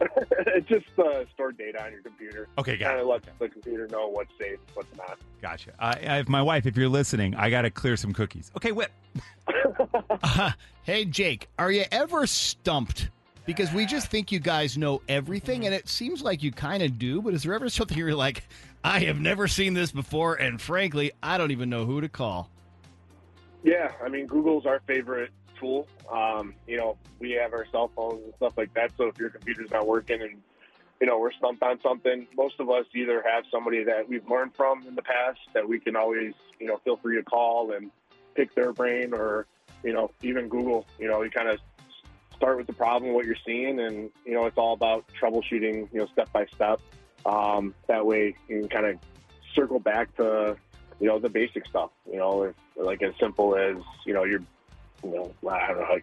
[0.00, 2.48] it's just uh, stored data on your computer.
[2.56, 3.02] Okay, got kind it.
[3.02, 5.18] of lets the computer know what's safe, what's not.
[5.42, 5.72] Gotcha.
[5.78, 8.52] Uh, if my wife, if you're listening, I got to clear some cookies.
[8.56, 8.92] Okay, Whip.
[10.84, 13.10] hey, Jake, are you ever stumped?
[13.44, 16.98] Because we just think you guys know everything, and it seems like you kind of
[16.98, 18.44] do, but is there ever something you're like,
[18.84, 22.50] I have never seen this before, and frankly, I don't even know who to call?
[23.64, 25.30] Yeah, I mean, Google's our favorite
[25.62, 25.86] tool.
[26.10, 28.90] Um, you know, we have our cell phones and stuff like that.
[28.96, 30.42] So if your computer's not working and
[31.00, 34.54] you know we're stumped on something, most of us either have somebody that we've learned
[34.54, 37.90] from in the past that we can always you know feel free to call and
[38.34, 39.46] pick their brain, or
[39.84, 40.86] you know even Google.
[40.98, 41.60] You know, you kind of
[42.42, 45.88] start with the problem, what you're seeing, and you know it's all about troubleshooting.
[45.92, 46.80] You know, step by step.
[47.24, 48.98] Um, that way you can kind of
[49.54, 50.56] circle back to
[50.98, 51.90] you know the basic stuff.
[52.10, 54.42] You know, like as simple as you know you're,
[55.04, 56.00] you know, I don't know,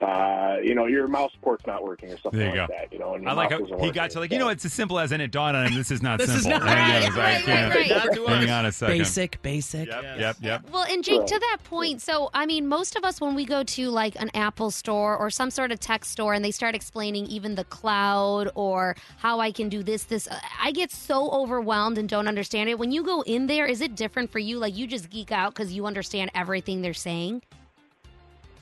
[0.00, 2.74] uh, you know, your mouse port's not working or something There you like go.
[2.78, 2.92] that.
[2.92, 3.92] You know, and I like mouse how isn't he working.
[3.94, 5.90] got to like you know it's as simple as and it dawned on him this
[5.90, 8.28] is not This is not- And he was Right, right, yeah, right, right.
[8.28, 8.98] Hang on a second.
[8.98, 9.88] Basic, basic.
[9.88, 10.70] Yep, yep, yep.
[10.70, 13.64] Well, and Jake, to that point, so I mean, most of us when we go
[13.64, 17.26] to like an Apple store or some sort of tech store and they start explaining
[17.26, 21.98] even the cloud or how I can do this, this, uh, I get so overwhelmed
[21.98, 22.78] and don't understand it.
[22.78, 24.58] When you go in there, is it different for you?
[24.58, 27.42] Like you just geek out because you understand everything they're saying?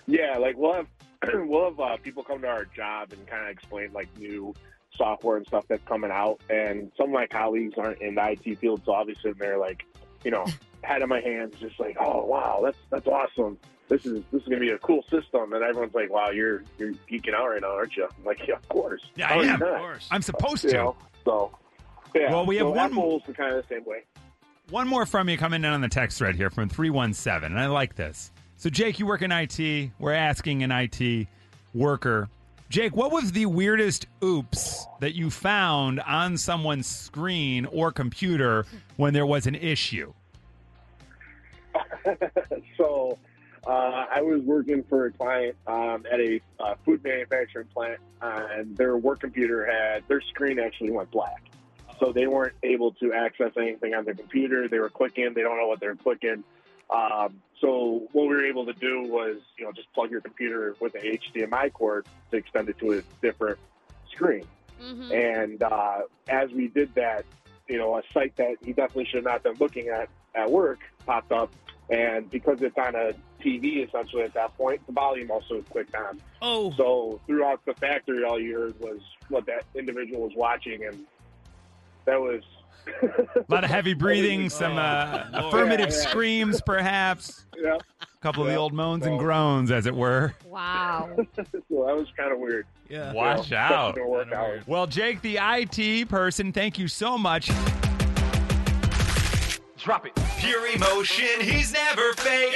[0.06, 0.86] Yeah, like we'll have
[1.46, 4.54] we'll have uh, people come to our job and kind of explain like new
[4.96, 6.40] software and stuff that's coming out.
[6.50, 9.84] And some of my colleagues aren't in the IT field, so obviously they're like,
[10.24, 10.46] you know,
[10.82, 13.58] head in my hands, just like, oh wow, that's that's awesome.
[13.88, 15.52] This is this is gonna be a cool system.
[15.52, 18.04] And everyone's like, wow, you're you're geeking out right now, aren't you?
[18.04, 19.02] I'm like, yeah, of course.
[19.16, 19.60] Yeah, I you am.
[19.60, 20.06] not?
[20.10, 20.76] I'm supposed You to.
[20.76, 21.56] know, so
[22.14, 22.32] yeah.
[22.32, 24.02] Well, we have so one- Apple's kind of the same way.
[24.70, 27.66] One more from you coming in on the text thread here from 317, and I
[27.66, 28.32] like this.
[28.58, 29.90] So, Jake, you work in IT.
[29.98, 31.28] We're asking an IT
[31.74, 32.28] worker.
[32.70, 38.64] Jake, what was the weirdest oops that you found on someone's screen or computer
[38.96, 40.12] when there was an issue?
[42.78, 43.18] so
[43.66, 48.46] uh, I was working for a client um, at a uh, food manufacturing plant, uh,
[48.52, 51.42] and their work computer had their screen actually went black.
[52.00, 54.66] So they weren't able to access anything on their computer.
[54.66, 55.34] They were clicking.
[55.34, 56.42] They don't know what they're clicking.
[56.90, 60.76] Um, so what we were able to do was, you know, just plug your computer
[60.80, 63.58] with an HDMI cord to extend it to a different
[64.12, 64.44] screen.
[65.12, 67.24] And uh, as we did that,
[67.68, 70.80] you know, a site that he definitely should not have been looking at at work
[71.06, 71.52] popped up.
[71.88, 76.20] And because it's on a TV essentially at that point, the volume also clicked on.
[76.42, 76.72] Oh.
[76.76, 80.84] So throughout the factory, all you heard was what that individual was watching.
[80.84, 81.06] And
[82.04, 82.42] that was.
[83.02, 86.08] A lot of heavy breathing, some uh, affirmative Yeah, yeah.
[86.08, 87.46] screams, perhaps.
[87.56, 87.78] Yeah.
[88.00, 90.34] A couple of the old moans and groans, as it were.
[90.44, 91.10] Wow.
[91.36, 92.66] so that was kind of weird.
[92.88, 93.12] Yeah.
[93.12, 93.88] Watch You know, out.
[93.90, 94.62] especially during work hours.
[94.66, 97.50] Well, Jake, the IT person, thank you so much.
[99.78, 100.12] Drop it.
[100.38, 102.54] Pure emotion, he's never fake.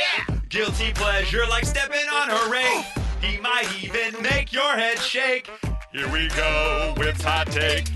[0.49, 2.85] Guilty pleasure like stepping on a rake.
[3.23, 5.49] He might even make your head shake.
[5.93, 7.87] Here we go with hot take.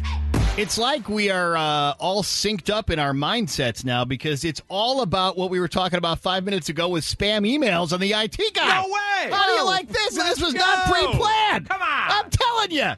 [0.57, 5.03] It's like we are uh, all synced up in our mindsets now because it's all
[5.03, 8.38] about what we were talking about five minutes ago with spam emails on the IT
[8.55, 8.81] guy.
[8.81, 9.33] No way!
[9.33, 10.17] How do you like this?
[10.17, 11.69] And this was not pre-planned.
[11.69, 11.88] Come on.
[12.09, 12.93] I'm telling you.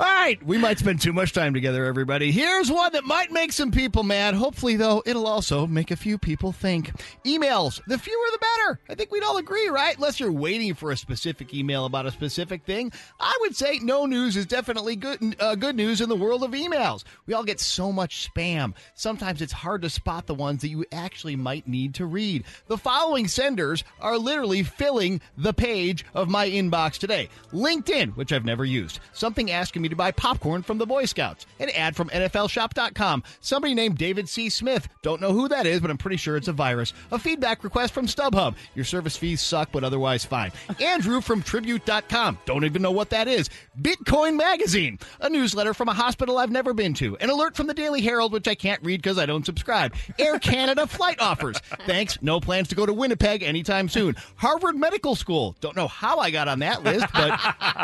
[0.00, 2.30] All right, we might spend too much time together, everybody.
[2.30, 4.32] Here's one that might make some people mad.
[4.34, 6.92] Hopefully, though, it'll also make a few people think.
[7.24, 8.80] Emails, the fewer the better.
[8.88, 9.96] I think we'd all agree, right?
[9.96, 12.92] Unless you're waiting for a specific email about a specific thing.
[13.18, 16.52] I would say no news is definitely good, uh, good news in the world of
[16.52, 17.02] emails.
[17.26, 18.74] We all get so much spam.
[18.94, 22.44] Sometimes it's hard to spot the ones that you actually might need to read.
[22.68, 28.44] The following senders are literally filling the page of my inbox today LinkedIn, which I've
[28.44, 32.08] never used, something asking me to buy popcorn from the Boy Scouts, an ad from
[32.08, 34.48] NFLShop.com, somebody named David C.
[34.48, 37.64] Smith, don't know who that is, but I'm pretty sure it's a virus, a feedback
[37.64, 42.82] request from StubHub, your service fees suck, but otherwise fine, Andrew from Tribute.com, don't even
[42.82, 47.16] know what that is, Bitcoin Magazine, a newsletter from a hospital I've never been to,
[47.18, 50.38] an alert from the Daily Herald, which I can't read because I don't subscribe, Air
[50.38, 55.56] Canada flight offers, thanks, no plans to go to Winnipeg anytime soon, Harvard Medical School,
[55.60, 57.38] don't know how I got on that list, but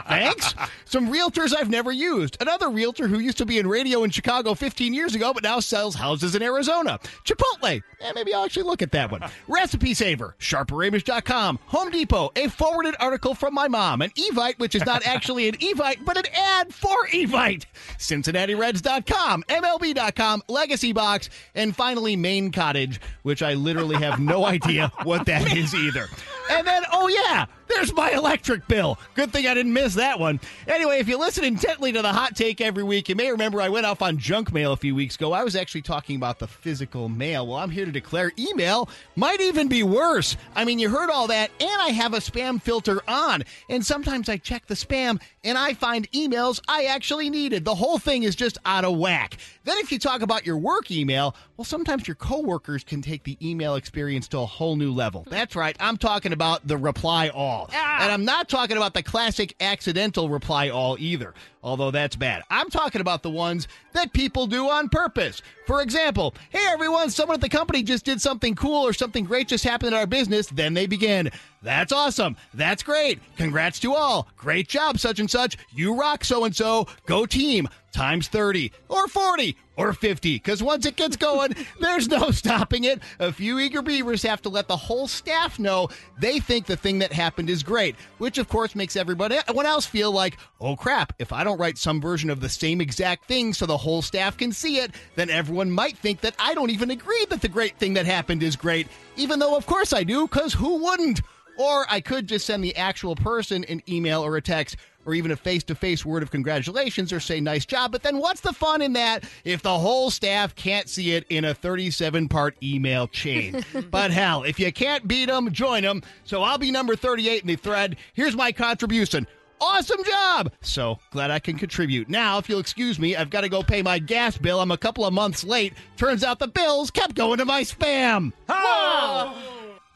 [0.08, 4.10] thanks, some realtors I've never used, another realtor who used to be in radio in
[4.10, 8.64] Chicago 15 years ago, but now sells houses in Arizona, Chipotle, eh, maybe I'll actually
[8.64, 14.02] look at that one, Recipe Saver, SharperImage.com, Home Depot, a forwarded article from my mom,
[14.02, 17.64] an Evite, which is not actually an Evite, but an ad for Evite,
[17.98, 25.26] CincinnatiReds.com, MLB.com, Legacy Box, and finally Maine Cottage, which I literally have no idea what
[25.26, 26.08] that is either.
[26.50, 28.98] And then, oh yeah, there's my electric bill.
[29.14, 30.40] Good thing I didn't miss that one.
[30.66, 33.68] Anyway, if you listen intently to the hot take every week, you may remember I
[33.68, 35.32] went off on junk mail a few weeks ago.
[35.32, 37.46] I was actually talking about the physical mail.
[37.46, 40.36] Well, I'm here to declare email might even be worse.
[40.54, 43.44] I mean, you heard all that, and I have a spam filter on.
[43.68, 47.64] And sometimes I check the spam and I find emails I actually needed.
[47.64, 49.36] The whole thing is just out of whack.
[49.64, 53.38] Then, if you talk about your work email, well, sometimes your coworkers can take the
[53.46, 55.26] email experience to a whole new level.
[55.28, 55.76] That's right.
[55.80, 57.53] I'm talking about the reply all.
[57.72, 58.02] Ah.
[58.02, 62.42] And I'm not talking about the classic accidental reply all either, although that's bad.
[62.50, 65.42] I'm talking about the ones that people do on purpose.
[65.66, 69.48] For example, hey everyone, someone at the company just did something cool or something great
[69.48, 70.46] just happened in our business.
[70.48, 71.30] Then they begin.
[71.64, 72.36] That's awesome.
[72.52, 73.20] That's great.
[73.38, 74.28] Congrats to all.
[74.36, 75.56] Great job, such and such.
[75.72, 76.86] You rock, so and so.
[77.06, 77.68] Go team.
[77.90, 80.34] Times 30 or 40 or 50.
[80.34, 83.00] Because once it gets going, there's no stopping it.
[83.20, 86.98] A few eager beavers have to let the whole staff know they think the thing
[86.98, 91.12] that happened is great, which of course makes everybody everyone else feel like, oh crap,
[91.20, 94.36] if I don't write some version of the same exact thing so the whole staff
[94.36, 97.78] can see it, then everyone might think that I don't even agree that the great
[97.78, 101.22] thing that happened is great, even though of course I do, because who wouldn't?
[101.56, 105.30] Or I could just send the actual person an email or a text or even
[105.30, 107.92] a face to face word of congratulations or say nice job.
[107.92, 111.44] But then what's the fun in that if the whole staff can't see it in
[111.44, 113.64] a 37 part email chain?
[113.90, 116.02] but hell, if you can't beat them, join them.
[116.24, 117.96] So I'll be number 38 in the thread.
[118.14, 119.26] Here's my contribution.
[119.60, 120.52] Awesome job!
[120.60, 122.08] So glad I can contribute.
[122.08, 124.60] Now, if you'll excuse me, I've got to go pay my gas bill.
[124.60, 125.72] I'm a couple of months late.
[125.96, 128.32] Turns out the bills kept going to my spam.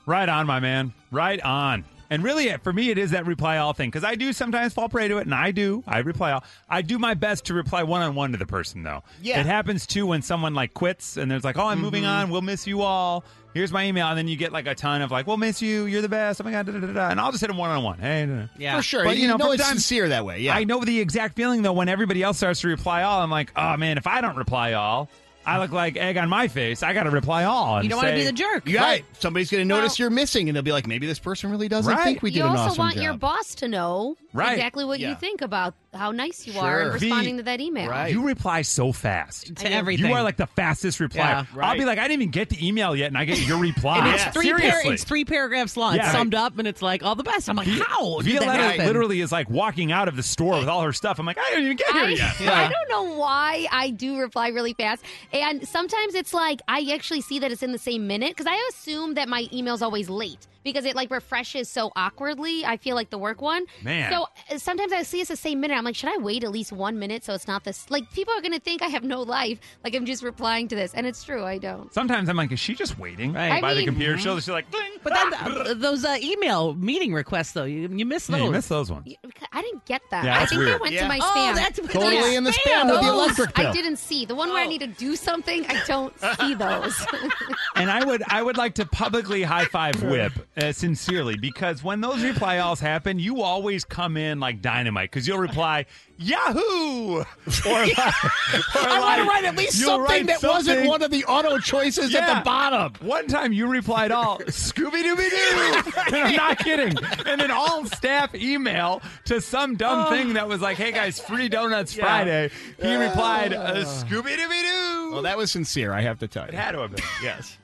[0.06, 0.92] Right on, my man.
[1.10, 1.84] Right on.
[2.10, 4.88] And really, for me, it is that reply all thing because I do sometimes fall
[4.88, 5.84] prey to it, and I do.
[5.86, 6.42] I reply all.
[6.68, 9.02] I do my best to reply one on one to the person, though.
[9.20, 9.40] Yeah.
[9.40, 12.08] It happens too when someone like quits and there's like, "Oh, I'm moving Mhm.
[12.22, 12.30] on.
[12.30, 13.24] We'll miss you all.
[13.52, 15.84] Here's my email," and then you get like a ton of like, "We'll miss you.
[15.84, 16.40] You're the best.
[16.40, 17.08] Oh my god!" Da, da, da, da.
[17.10, 17.98] And I'll just hit them one on one.
[17.98, 18.42] Hey, da, da.
[18.56, 18.76] Yeah.
[18.76, 19.04] For sure.
[19.04, 20.56] But you, You know, know it's time- sincere that way, yeah.
[20.56, 23.20] I know the exact feeling though when everybody else starts to reply all.
[23.20, 25.10] I'm like, "Oh man, if I don't reply all."
[25.48, 26.82] I look like egg on my face.
[26.82, 27.76] I got to reply all.
[27.76, 28.68] And You don't wanna be the jerk.
[28.68, 28.82] Yeah.
[28.82, 29.04] Right.
[29.18, 31.92] Somebody's going to notice you're missing, and they'll be like, maybe this person really doesn't
[31.92, 32.04] Right.
[32.04, 32.56] think we did an awesome job.
[32.56, 34.52] you an also awesome want your boss to know Right.
[34.52, 35.10] exactly what Yeah.
[35.10, 38.08] you think about how nice you are and responding The- to that email.
[38.08, 40.06] You reply so fast To everything.
[40.06, 41.20] You are like the fastest reply.
[41.30, 41.78] Yeah, I'll right.
[41.78, 43.98] be like, I didn't even get the email yet, and I get your reply.
[43.98, 44.94] And it's three par- Seriously.
[44.94, 45.94] it's three paragraphs long.
[45.96, 46.02] Yeah.
[46.04, 47.48] It's summed up, and it's like all the best.
[47.48, 48.86] I'm like, how did that Violeta happen?
[48.86, 51.18] literally is like walking out of the store with all her stuff.
[51.18, 52.40] I'm like, I didn't even get here I, yet.
[52.40, 55.02] I don't know why I do reply really fast.
[55.32, 58.68] And sometimes it's like I actually see that it's in the same minute because I
[58.70, 62.64] assume that my email's always late because it like refreshes so awkwardly.
[62.64, 63.64] I feel like the work one.
[63.82, 64.10] Man.
[64.12, 65.76] So uh, sometimes I see it's the same minute.
[65.76, 67.90] I'm like, should I wait at least one minute so it's not this?
[67.90, 69.58] Like people are going to think I have no life.
[69.84, 70.94] Like I'm just replying to this.
[70.94, 71.44] And it's true.
[71.44, 71.92] I don't.
[71.92, 74.18] Sometimes I'm like, is she just waiting I by the mean- computer?
[74.18, 74.97] She'll just like, Ding.
[75.08, 78.38] But then uh, those uh, email meeting requests, though, you, you miss those.
[78.38, 79.12] Yeah, you miss those ones.
[79.52, 80.24] I didn't get that.
[80.24, 80.80] Yeah, I that's think they weird.
[80.80, 81.02] went Yeah.
[81.02, 81.54] to my Oh, spam.
[81.54, 83.66] that's- Totally that's in the spam with the electric bill.
[83.68, 84.24] I didn't see.
[84.24, 87.06] The one where I need to do something, I don't see those.
[87.76, 92.00] and I would I would like to publicly high five Whip uh, sincerely because when
[92.00, 95.86] those reply alls happen, you always come in like dynamite because you'll reply
[96.18, 97.22] Yahoo or
[97.66, 101.24] like, or I want to write at least you'll something that wasn't one of the
[101.24, 102.92] auto choices at the bottom.
[103.06, 105.92] One time you replied all Scooby Dooby Doo.
[106.06, 106.96] and I'm not kidding.
[107.26, 111.48] And then all staff email to some dumb thing that was like, hey guys, free
[111.48, 112.04] donuts Yeah.
[112.04, 112.50] Friday.
[112.82, 115.10] He replied, uh, Scooby Dooby Doo.
[115.12, 116.48] Well, that was sincere, I have to tell you.
[116.50, 117.04] It had to have been.
[117.22, 117.56] Yes.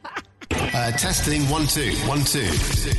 [0.51, 2.47] Uh, testing one two one two.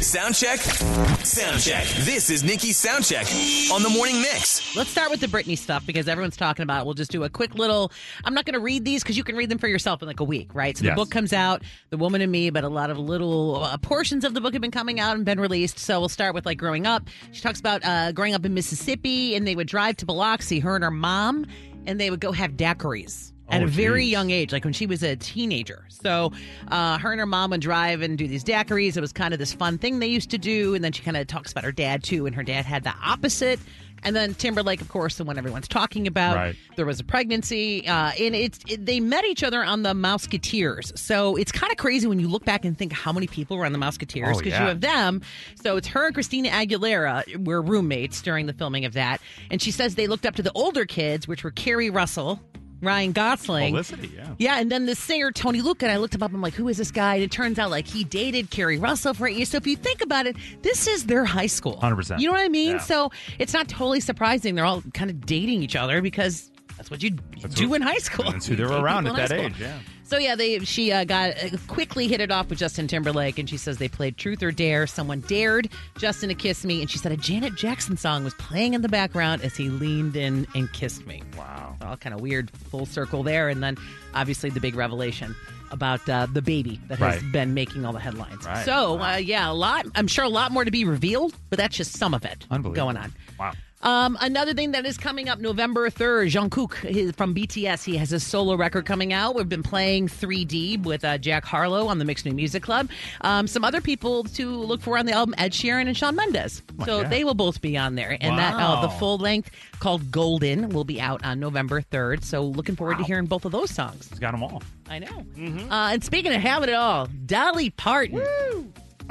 [0.02, 0.60] Sound check.
[0.60, 1.86] Sound check.
[2.00, 3.26] This is Nikki's sound check
[3.72, 4.76] on the morning mix.
[4.76, 6.86] Let's start with the Britney stuff because everyone's talking about it.
[6.86, 7.92] We'll just do a quick little.
[8.24, 10.20] I'm not going to read these because you can read them for yourself in like
[10.20, 10.78] a week, right?
[10.78, 13.78] So the book comes out, The Woman in Me, but a lot of little uh,
[13.78, 15.78] portions of the book have been coming out and been released.
[15.80, 17.08] So we'll start with like growing up.
[17.32, 20.76] She talks about uh, growing up in Mississippi and they would drive to Biloxi, her
[20.76, 21.46] and her mom,
[21.86, 23.32] and they would go have daiquiris.
[23.50, 24.12] At Oh, a very geez.
[24.12, 25.86] young age, like when she was a teenager.
[25.90, 26.32] So,
[26.70, 28.98] uh, her and her mom would drive and do these daiquiris.
[28.98, 30.74] It was kind of this fun thing they used to do.
[30.74, 32.26] And then she kind of talks about her dad, too.
[32.26, 33.60] And her dad had the opposite.
[34.04, 36.36] And then Timberlake, of course, the one everyone's talking about.
[36.36, 36.56] Right.
[36.76, 40.96] There was a pregnancy, uh, and it's it, they met each other on the Mouseketeers.
[40.98, 43.66] So it's kind of crazy when you look back and think how many people were
[43.66, 44.62] on the Mouseketeers Oh, because yeah.
[44.62, 45.22] you have them.
[45.62, 49.72] So it's her and Christina Aguilera were roommates during the filming of that, and she
[49.72, 52.40] says they looked up to the older kids, which were Keri Russell.
[52.86, 53.74] Ryan Gosling.
[53.74, 54.36] Felicity, yeah.
[54.38, 56.34] Yeah, and then the singer Tony Lucca, and I looked him up.
[56.34, 57.16] I'm like, who is this guy?
[57.16, 59.50] And it turns out like he dated Keri Russell for eight years.
[59.50, 61.80] So if you think about it, this is their high school.
[61.82, 62.20] 100%.
[62.20, 62.74] You know what I mean?
[62.74, 62.78] Yeah.
[62.80, 64.56] So it's not totally surprising.
[64.56, 68.32] They're all kind of dating each other because that's what you do in high school.
[68.32, 69.42] That's who they were around at that school.
[69.42, 69.80] age, yeah.
[70.04, 73.50] So yeah, they she uh, got uh, quickly hit it off with Justin Timberlake, and
[73.50, 74.86] she says they played Truth or Dare.
[74.86, 78.74] Someone dared Justin to kiss me, and she said a Janet Jackson song was playing
[78.76, 81.24] in the background as he leaned in and kissed me.
[81.38, 83.78] Wow, all kind of weird full circle there, and then
[84.14, 85.36] obviously the big revelation
[85.72, 87.32] about uh, the baby that has Right.
[87.32, 88.46] been making all the headlines.
[88.46, 88.64] Right.
[88.64, 89.88] So uh, yeah, a lot.
[89.96, 92.96] I'm sure a lot more to be revealed, but that's just some of it going
[92.98, 93.12] on.
[93.40, 93.54] Wow.
[93.82, 98.20] Um, another thing that is coming up November 3rd, Jungkook from BTS, he has a
[98.20, 99.36] solo record coming out.
[99.36, 102.90] We've been playing 3D with uh, Jack Harlow on the Mixed New Music Club.
[103.22, 106.64] Um, some other people to look for on the album, Ed Sheeran and Shawn Mendes.
[106.76, 107.12] my so God.
[107.12, 108.18] they will both be on there.
[108.20, 112.24] And that uh, the full length called Golden will be out on November 3rd.
[112.24, 114.08] So looking forward to hearing both of those songs.
[114.10, 114.64] He's got them all.
[114.90, 115.26] I know.
[115.36, 115.72] Mm-hmm.
[115.72, 118.24] Uh, and speaking of having it all, Dolly Parton.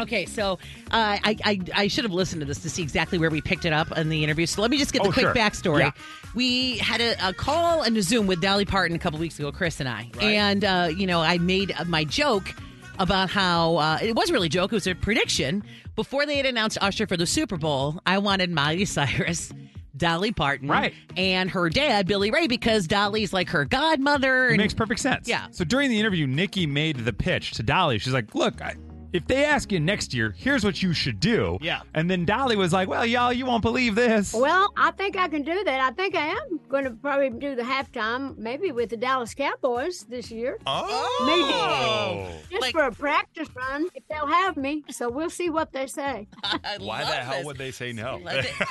[0.01, 0.55] Okay, so
[0.91, 3.65] uh, I, I I should have listened to this to see exactly where we picked
[3.65, 4.47] it up in the interview.
[4.47, 5.35] So let me just get the Oh, quick sure.
[5.35, 5.81] backstory.
[5.81, 5.91] Yeah.
[6.35, 9.53] We had a, a call and a Zoom with Dolly Parton a couple weeks ago,
[9.53, 12.53] Chris and I, and uh, you know I made my joke
[12.99, 15.63] about how uh, it wasn't really a joke; it was a prediction.
[15.95, 19.53] Before they had announced Usher for the Super Bowl, I wanted Miley Cyrus.
[19.97, 20.93] Dolly Parton, Right.
[21.17, 24.49] and her dad Billy Ray, because Dolly's like her godmother.
[24.49, 25.29] It makes perfect sense.
[25.29, 25.47] Yeah.
[25.53, 27.99] So during the interview, Nikki made the pitch to Dolly.
[28.01, 28.75] She's like, "Look, I,
[29.15, 31.81] if they ask you next year, here's what you should do." Yeah.
[31.95, 35.29] And then Dolly was like, "Well, y'all, you won't believe this." Well, I think I
[35.29, 35.81] can do that.
[35.81, 40.03] I think I am going to probably do the halftime, maybe with the Dallas Cowboys
[40.09, 40.59] this year.
[40.67, 41.21] Oh.
[41.27, 44.85] Maybe just for a practice run, if they'll have me.
[44.91, 46.27] So we'll see what they say.
[46.79, 48.21] Why the hell would they say no?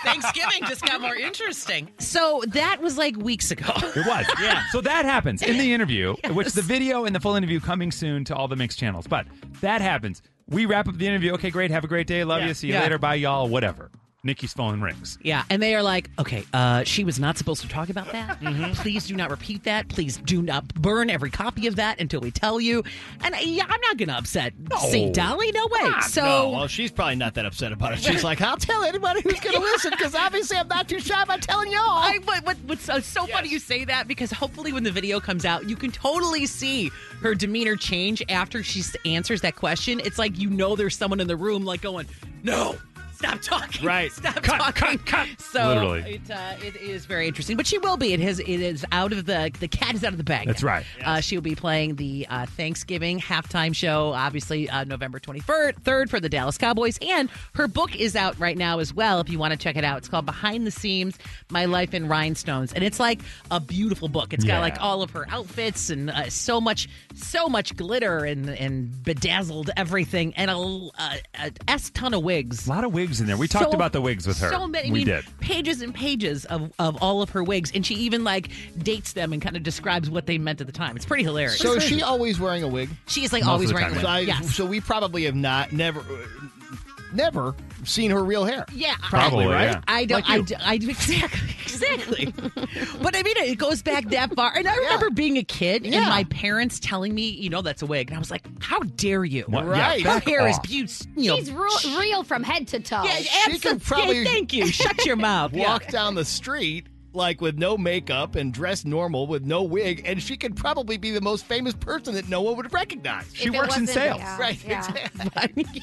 [0.04, 1.90] Thanksgiving just got more interesting.
[2.00, 3.72] So that was like weeks ago.
[3.96, 4.26] It was.
[4.42, 4.64] yeah.
[4.72, 8.26] So that happens in the interview, which the video and the full interview coming soon
[8.26, 9.06] to all the mixed channels.
[9.08, 9.28] But
[9.62, 10.22] that happens.
[10.50, 11.34] We wrap up the interview.
[11.34, 11.72] Okay, great.
[11.72, 12.24] Have a great day.
[12.24, 12.48] Love Yeah.
[12.50, 12.54] you.
[12.54, 12.82] See you Yeah.
[12.82, 12.98] later.
[12.98, 13.48] Bye, y'all.
[13.48, 13.90] Whatever.
[14.26, 15.18] Nikki's phone rings.
[15.22, 18.40] Yeah, and they are like, okay, uh, she was not supposed to talk about that.
[18.40, 18.72] Mm-hmm.
[18.82, 19.90] Please do not repeat that.
[19.90, 22.84] Please do not burn every copy of that until we tell you.
[23.22, 25.14] And uh, yeah, I'm not going to upset St.
[25.14, 25.52] Dolly.
[25.52, 25.92] No way.
[26.08, 28.00] so, no, well, she's probably not that upset about it.
[28.00, 31.22] She's like, I'll tell anybody who's going to listen because obviously I'm not too shy
[31.22, 31.82] about telling y'all.
[31.82, 35.20] I, but, but, what's so, so funny you say that because hopefully when the video
[35.20, 40.00] comes out, you can totally see her demeanor change after she answers that question.
[40.00, 42.08] It's like you know there's someone in the room like going,
[42.44, 42.78] no.
[43.24, 43.86] Stop talking!
[43.86, 44.12] Right.
[44.12, 44.98] Stop Cut, talking!
[45.00, 45.42] cut, cut.
[45.42, 46.16] So Literally.
[46.16, 48.14] it uh, it is very interesting, but she will be.
[48.14, 50.48] It has it is out of the the cat is out of the bag.
[50.48, 50.86] That's right.
[51.04, 56.20] Uh, she will be playing the uh, Thanksgiving halftime show, obviously uh, November 23rd, for
[56.20, 56.98] the Dallas Cowboys.
[57.02, 59.20] And her book is out right now as well.
[59.22, 61.18] If you want to check it out, it's called Behind the Seams:
[61.50, 64.34] My Life in Rhinestones, and it's like a beautiful book.
[64.34, 64.60] It's got Yeah.
[64.60, 69.70] like all of her outfits and uh, so much, so much glitter and and bedazzled
[69.78, 70.92] everything, and a, a,
[71.40, 72.68] a s ton of wigs.
[72.68, 73.38] A lot of wigs in there.
[73.38, 74.50] We talked So- about the wigs with her.
[74.50, 74.90] So many.
[74.90, 75.26] I we mean, did.
[75.40, 79.34] pages and pages of, of all of her wigs, and she even like dates them
[79.34, 80.96] and kind of describes what they meant at the time.
[80.96, 81.60] It's pretty hilarious.
[81.60, 82.90] So is she always wearing a wig?
[83.08, 84.02] She is like Most always wearing a wig.
[84.02, 84.56] So, I, yes.
[84.56, 86.76] so we probably have not, never, uh,
[87.16, 88.66] never seen her real hair.
[88.74, 89.64] Yeah, Probably, Probably, right?
[89.72, 89.82] yeah.
[89.88, 90.22] I don't.
[90.28, 92.26] Like I, do- I do exactly, exactly.
[93.02, 94.52] but I mean, it goes back that far.
[94.56, 97.86] And I remember being a kid and my parents telling me, you know, that's a
[97.86, 99.44] wig, and I was like, "How dare you?
[99.48, 99.66] What?
[99.66, 100.02] Yeah, Right.
[100.02, 101.08] Her back hair is beautiful.
[101.16, 103.04] You know, She's real, real from head to toe.
[103.04, 104.68] yeah, She could abso- probably yeah, thank you.
[104.68, 105.54] Shut your mouth.
[105.54, 105.68] Yeah.
[105.68, 110.22] Walk down the street like with no makeup and dressed normal with no wig, and
[110.22, 113.30] she could probably be the most famous person that no one would recognize.
[113.34, 114.20] She If it works in sales.
[114.20, 114.80] yeah, Right, yeah.
[114.80, 115.66] exactly.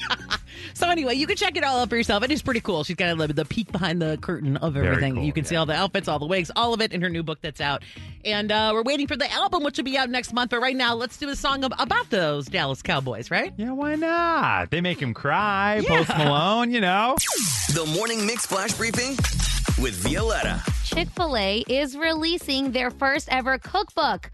[0.73, 2.23] So anyway, you can check it all out for yourself.
[2.23, 2.83] It is pretty cool.
[2.83, 5.15] She's got the, the peek behind the curtain of everything.
[5.15, 7.09] cool, you can see all the outfits, all the wigs, all of it in her
[7.09, 7.83] new book that's out.
[8.25, 10.51] And uh, we're waiting for the album, which will be out next month.
[10.51, 13.53] But right now, let's do a song ab- about those Dallas Cowboys, right?
[13.57, 14.71] Yeah, why not?
[14.71, 15.81] They make him cry.
[15.87, 17.15] Post Malone, you know.
[17.73, 19.15] The Morning Mix Flash Briefing
[19.79, 20.61] with Violeta.
[20.83, 24.29] Chick fil A is releasing their first ever cookbook,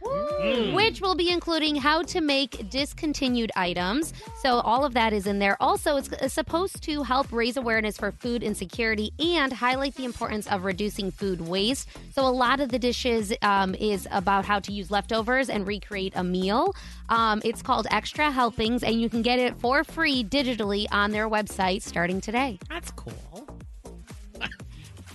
[0.73, 4.13] which will be including how to make discontinued items.
[4.41, 5.55] So, all of that is in there.
[5.61, 10.65] Also, it's supposed to help raise awareness for food insecurity and highlight the importance of
[10.65, 11.89] reducing food waste.
[12.11, 16.13] So, a lot of the dishes um, is about how to use leftovers and recreate
[16.15, 16.73] a meal.
[17.09, 21.29] Um, it's called Extra Helpings, and you can get it for free digitally on their
[21.29, 22.57] website starting today.
[22.69, 23.56] That's cool.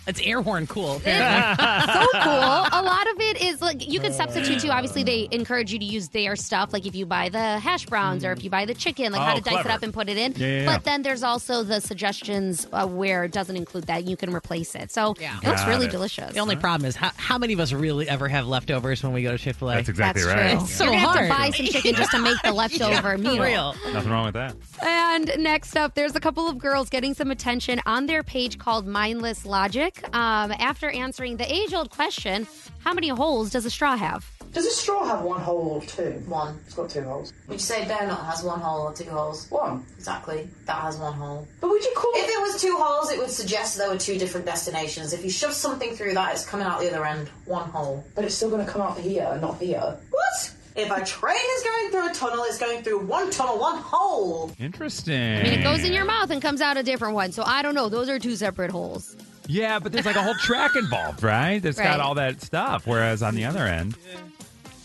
[0.07, 0.99] It's air horn cool.
[1.01, 1.13] so cool.
[1.13, 4.71] A lot of it is like you can substitute too.
[4.71, 8.25] Obviously, they encourage you to use their stuff, like if you buy the hash browns
[8.25, 9.71] or if you buy the chicken, like how Oh, to dice it clever.
[9.71, 10.33] up and put it in.
[10.33, 10.79] Yeah, yeah, but yeah.
[10.85, 14.05] then there's also the suggestions uh, where it doesn't include that.
[14.05, 14.91] You can replace it.
[14.91, 15.39] So Yeah.
[15.43, 15.93] it looks Got really it.
[15.93, 16.33] delicious.
[16.35, 19.23] The only problem is how, how many of us really ever have leftovers when we
[19.23, 19.75] go to Chick Fil A?
[19.77, 20.51] That's exactly That's right.
[20.53, 20.61] true.
[20.63, 21.19] It's so You're gonna hard.
[21.19, 23.41] have to buy some chicken just to make the leftover For meal.
[23.43, 23.75] real.
[23.93, 24.57] Nothing wrong with that.
[24.83, 28.87] And next up, there's a couple of girls getting some attention on their page called
[28.87, 29.92] Mindless Logic.
[30.13, 32.47] Um, after answering the age old question,
[32.81, 34.31] how many holes does a straw have?
[34.53, 36.23] Does a straw have one hole or two?
[36.27, 36.61] One.
[36.67, 37.33] It's got two holes.
[37.49, 39.51] Would you say donut has one hole or two holes?
[39.51, 39.87] One.
[39.97, 40.47] Exactly.
[40.67, 41.49] That has one hole.
[41.61, 44.19] But would you call If it was two holes, it would suggest there were two
[44.19, 45.15] different destinations.
[45.15, 47.29] If you shove something through that, it's coming out the other end.
[47.47, 48.05] One hole.
[48.15, 49.99] But it's still going to come out here, not here.
[50.11, 50.53] What?
[50.75, 54.53] If a train is going through a tunnel, it's going through one tunnel, one hole.
[54.59, 55.39] Interesting.
[55.39, 57.33] I mean, it goes in your mouth and comes out a different one.
[57.33, 57.89] So I don't know.
[57.89, 59.17] Those are two separate holes.
[59.53, 61.61] Yeah, but there's like a whole track involved, right?
[61.63, 61.85] That's Right.
[61.85, 62.87] got all that stuff.
[62.87, 63.97] Whereas on the other end,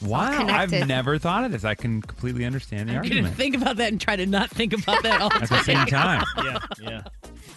[0.01, 0.87] wow, I've connected.
[0.87, 1.63] never thought of this.
[1.63, 4.49] I can completely understand the I'm gonna argument think about that and try to not
[4.49, 6.23] think about that all at the same time.
[6.43, 7.01] yeah, yeah.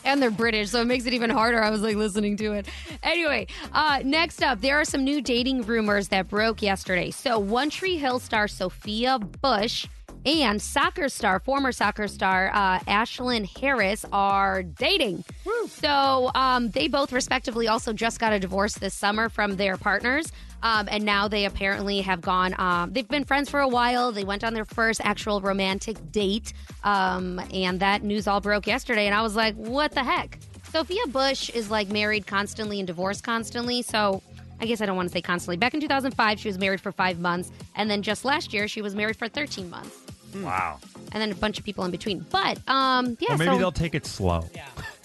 [0.04, 1.62] and they're British, so it makes it even harder.
[1.62, 2.66] I was like listening to it.
[3.02, 7.10] Anyway, uh, next up, there are some new dating rumors that broke yesterday.
[7.10, 9.86] So, One Tree Hill star Sophia Bush
[10.24, 15.24] and soccer star, former soccer star uh, Ashlyn Harris, are dating.
[15.68, 20.30] So um, they both, respectively, also just got a divorce this summer from their partners.
[20.62, 22.54] Um, and now they apparently have gone.
[22.58, 24.12] Um, they've been friends for a while.
[24.12, 26.52] They went on their first actual romantic date,
[26.84, 29.06] um, and that news all broke yesterday.
[29.06, 30.38] And I was like, "What the heck?"
[30.70, 33.80] Sophia Bush is like married constantly and divorced constantly.
[33.82, 34.22] So
[34.60, 35.56] I guess I don't want to say constantly.
[35.56, 38.82] Back in 2005, she was married for five months, and then just last year, she
[38.82, 39.96] was married for 13 months,
[40.34, 40.78] Wow.
[41.12, 42.20] and then a bunch of people in between.
[42.30, 44.44] But um, yeah, Well, maybe so they'll take it slow.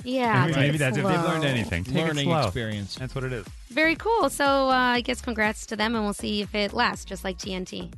[0.04, 1.84] yeah, maybe, maybe it that's if they've learned anything.
[1.84, 2.42] Take it Learning slow.
[2.46, 2.96] experience.
[2.96, 3.46] That's what it is.
[3.70, 4.30] Very cool.
[4.30, 7.38] So uh, I guess congrats to them, and we'll see if it lasts, just like
[7.38, 7.94] TNT.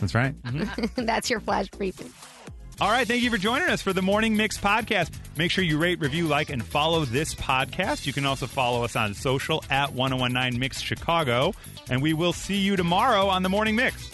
[0.00, 0.34] That's right.
[0.96, 2.10] That's your flash briefing.
[2.80, 5.10] All right, thank you for joining us for the Morning Mix podcast.
[5.36, 8.06] Make sure you rate, review, like, and follow this podcast.
[8.06, 11.52] You can also follow us on social at 1019 Mix Chicago.
[11.90, 14.10] And we will see you tomorrow on the Morning Mix.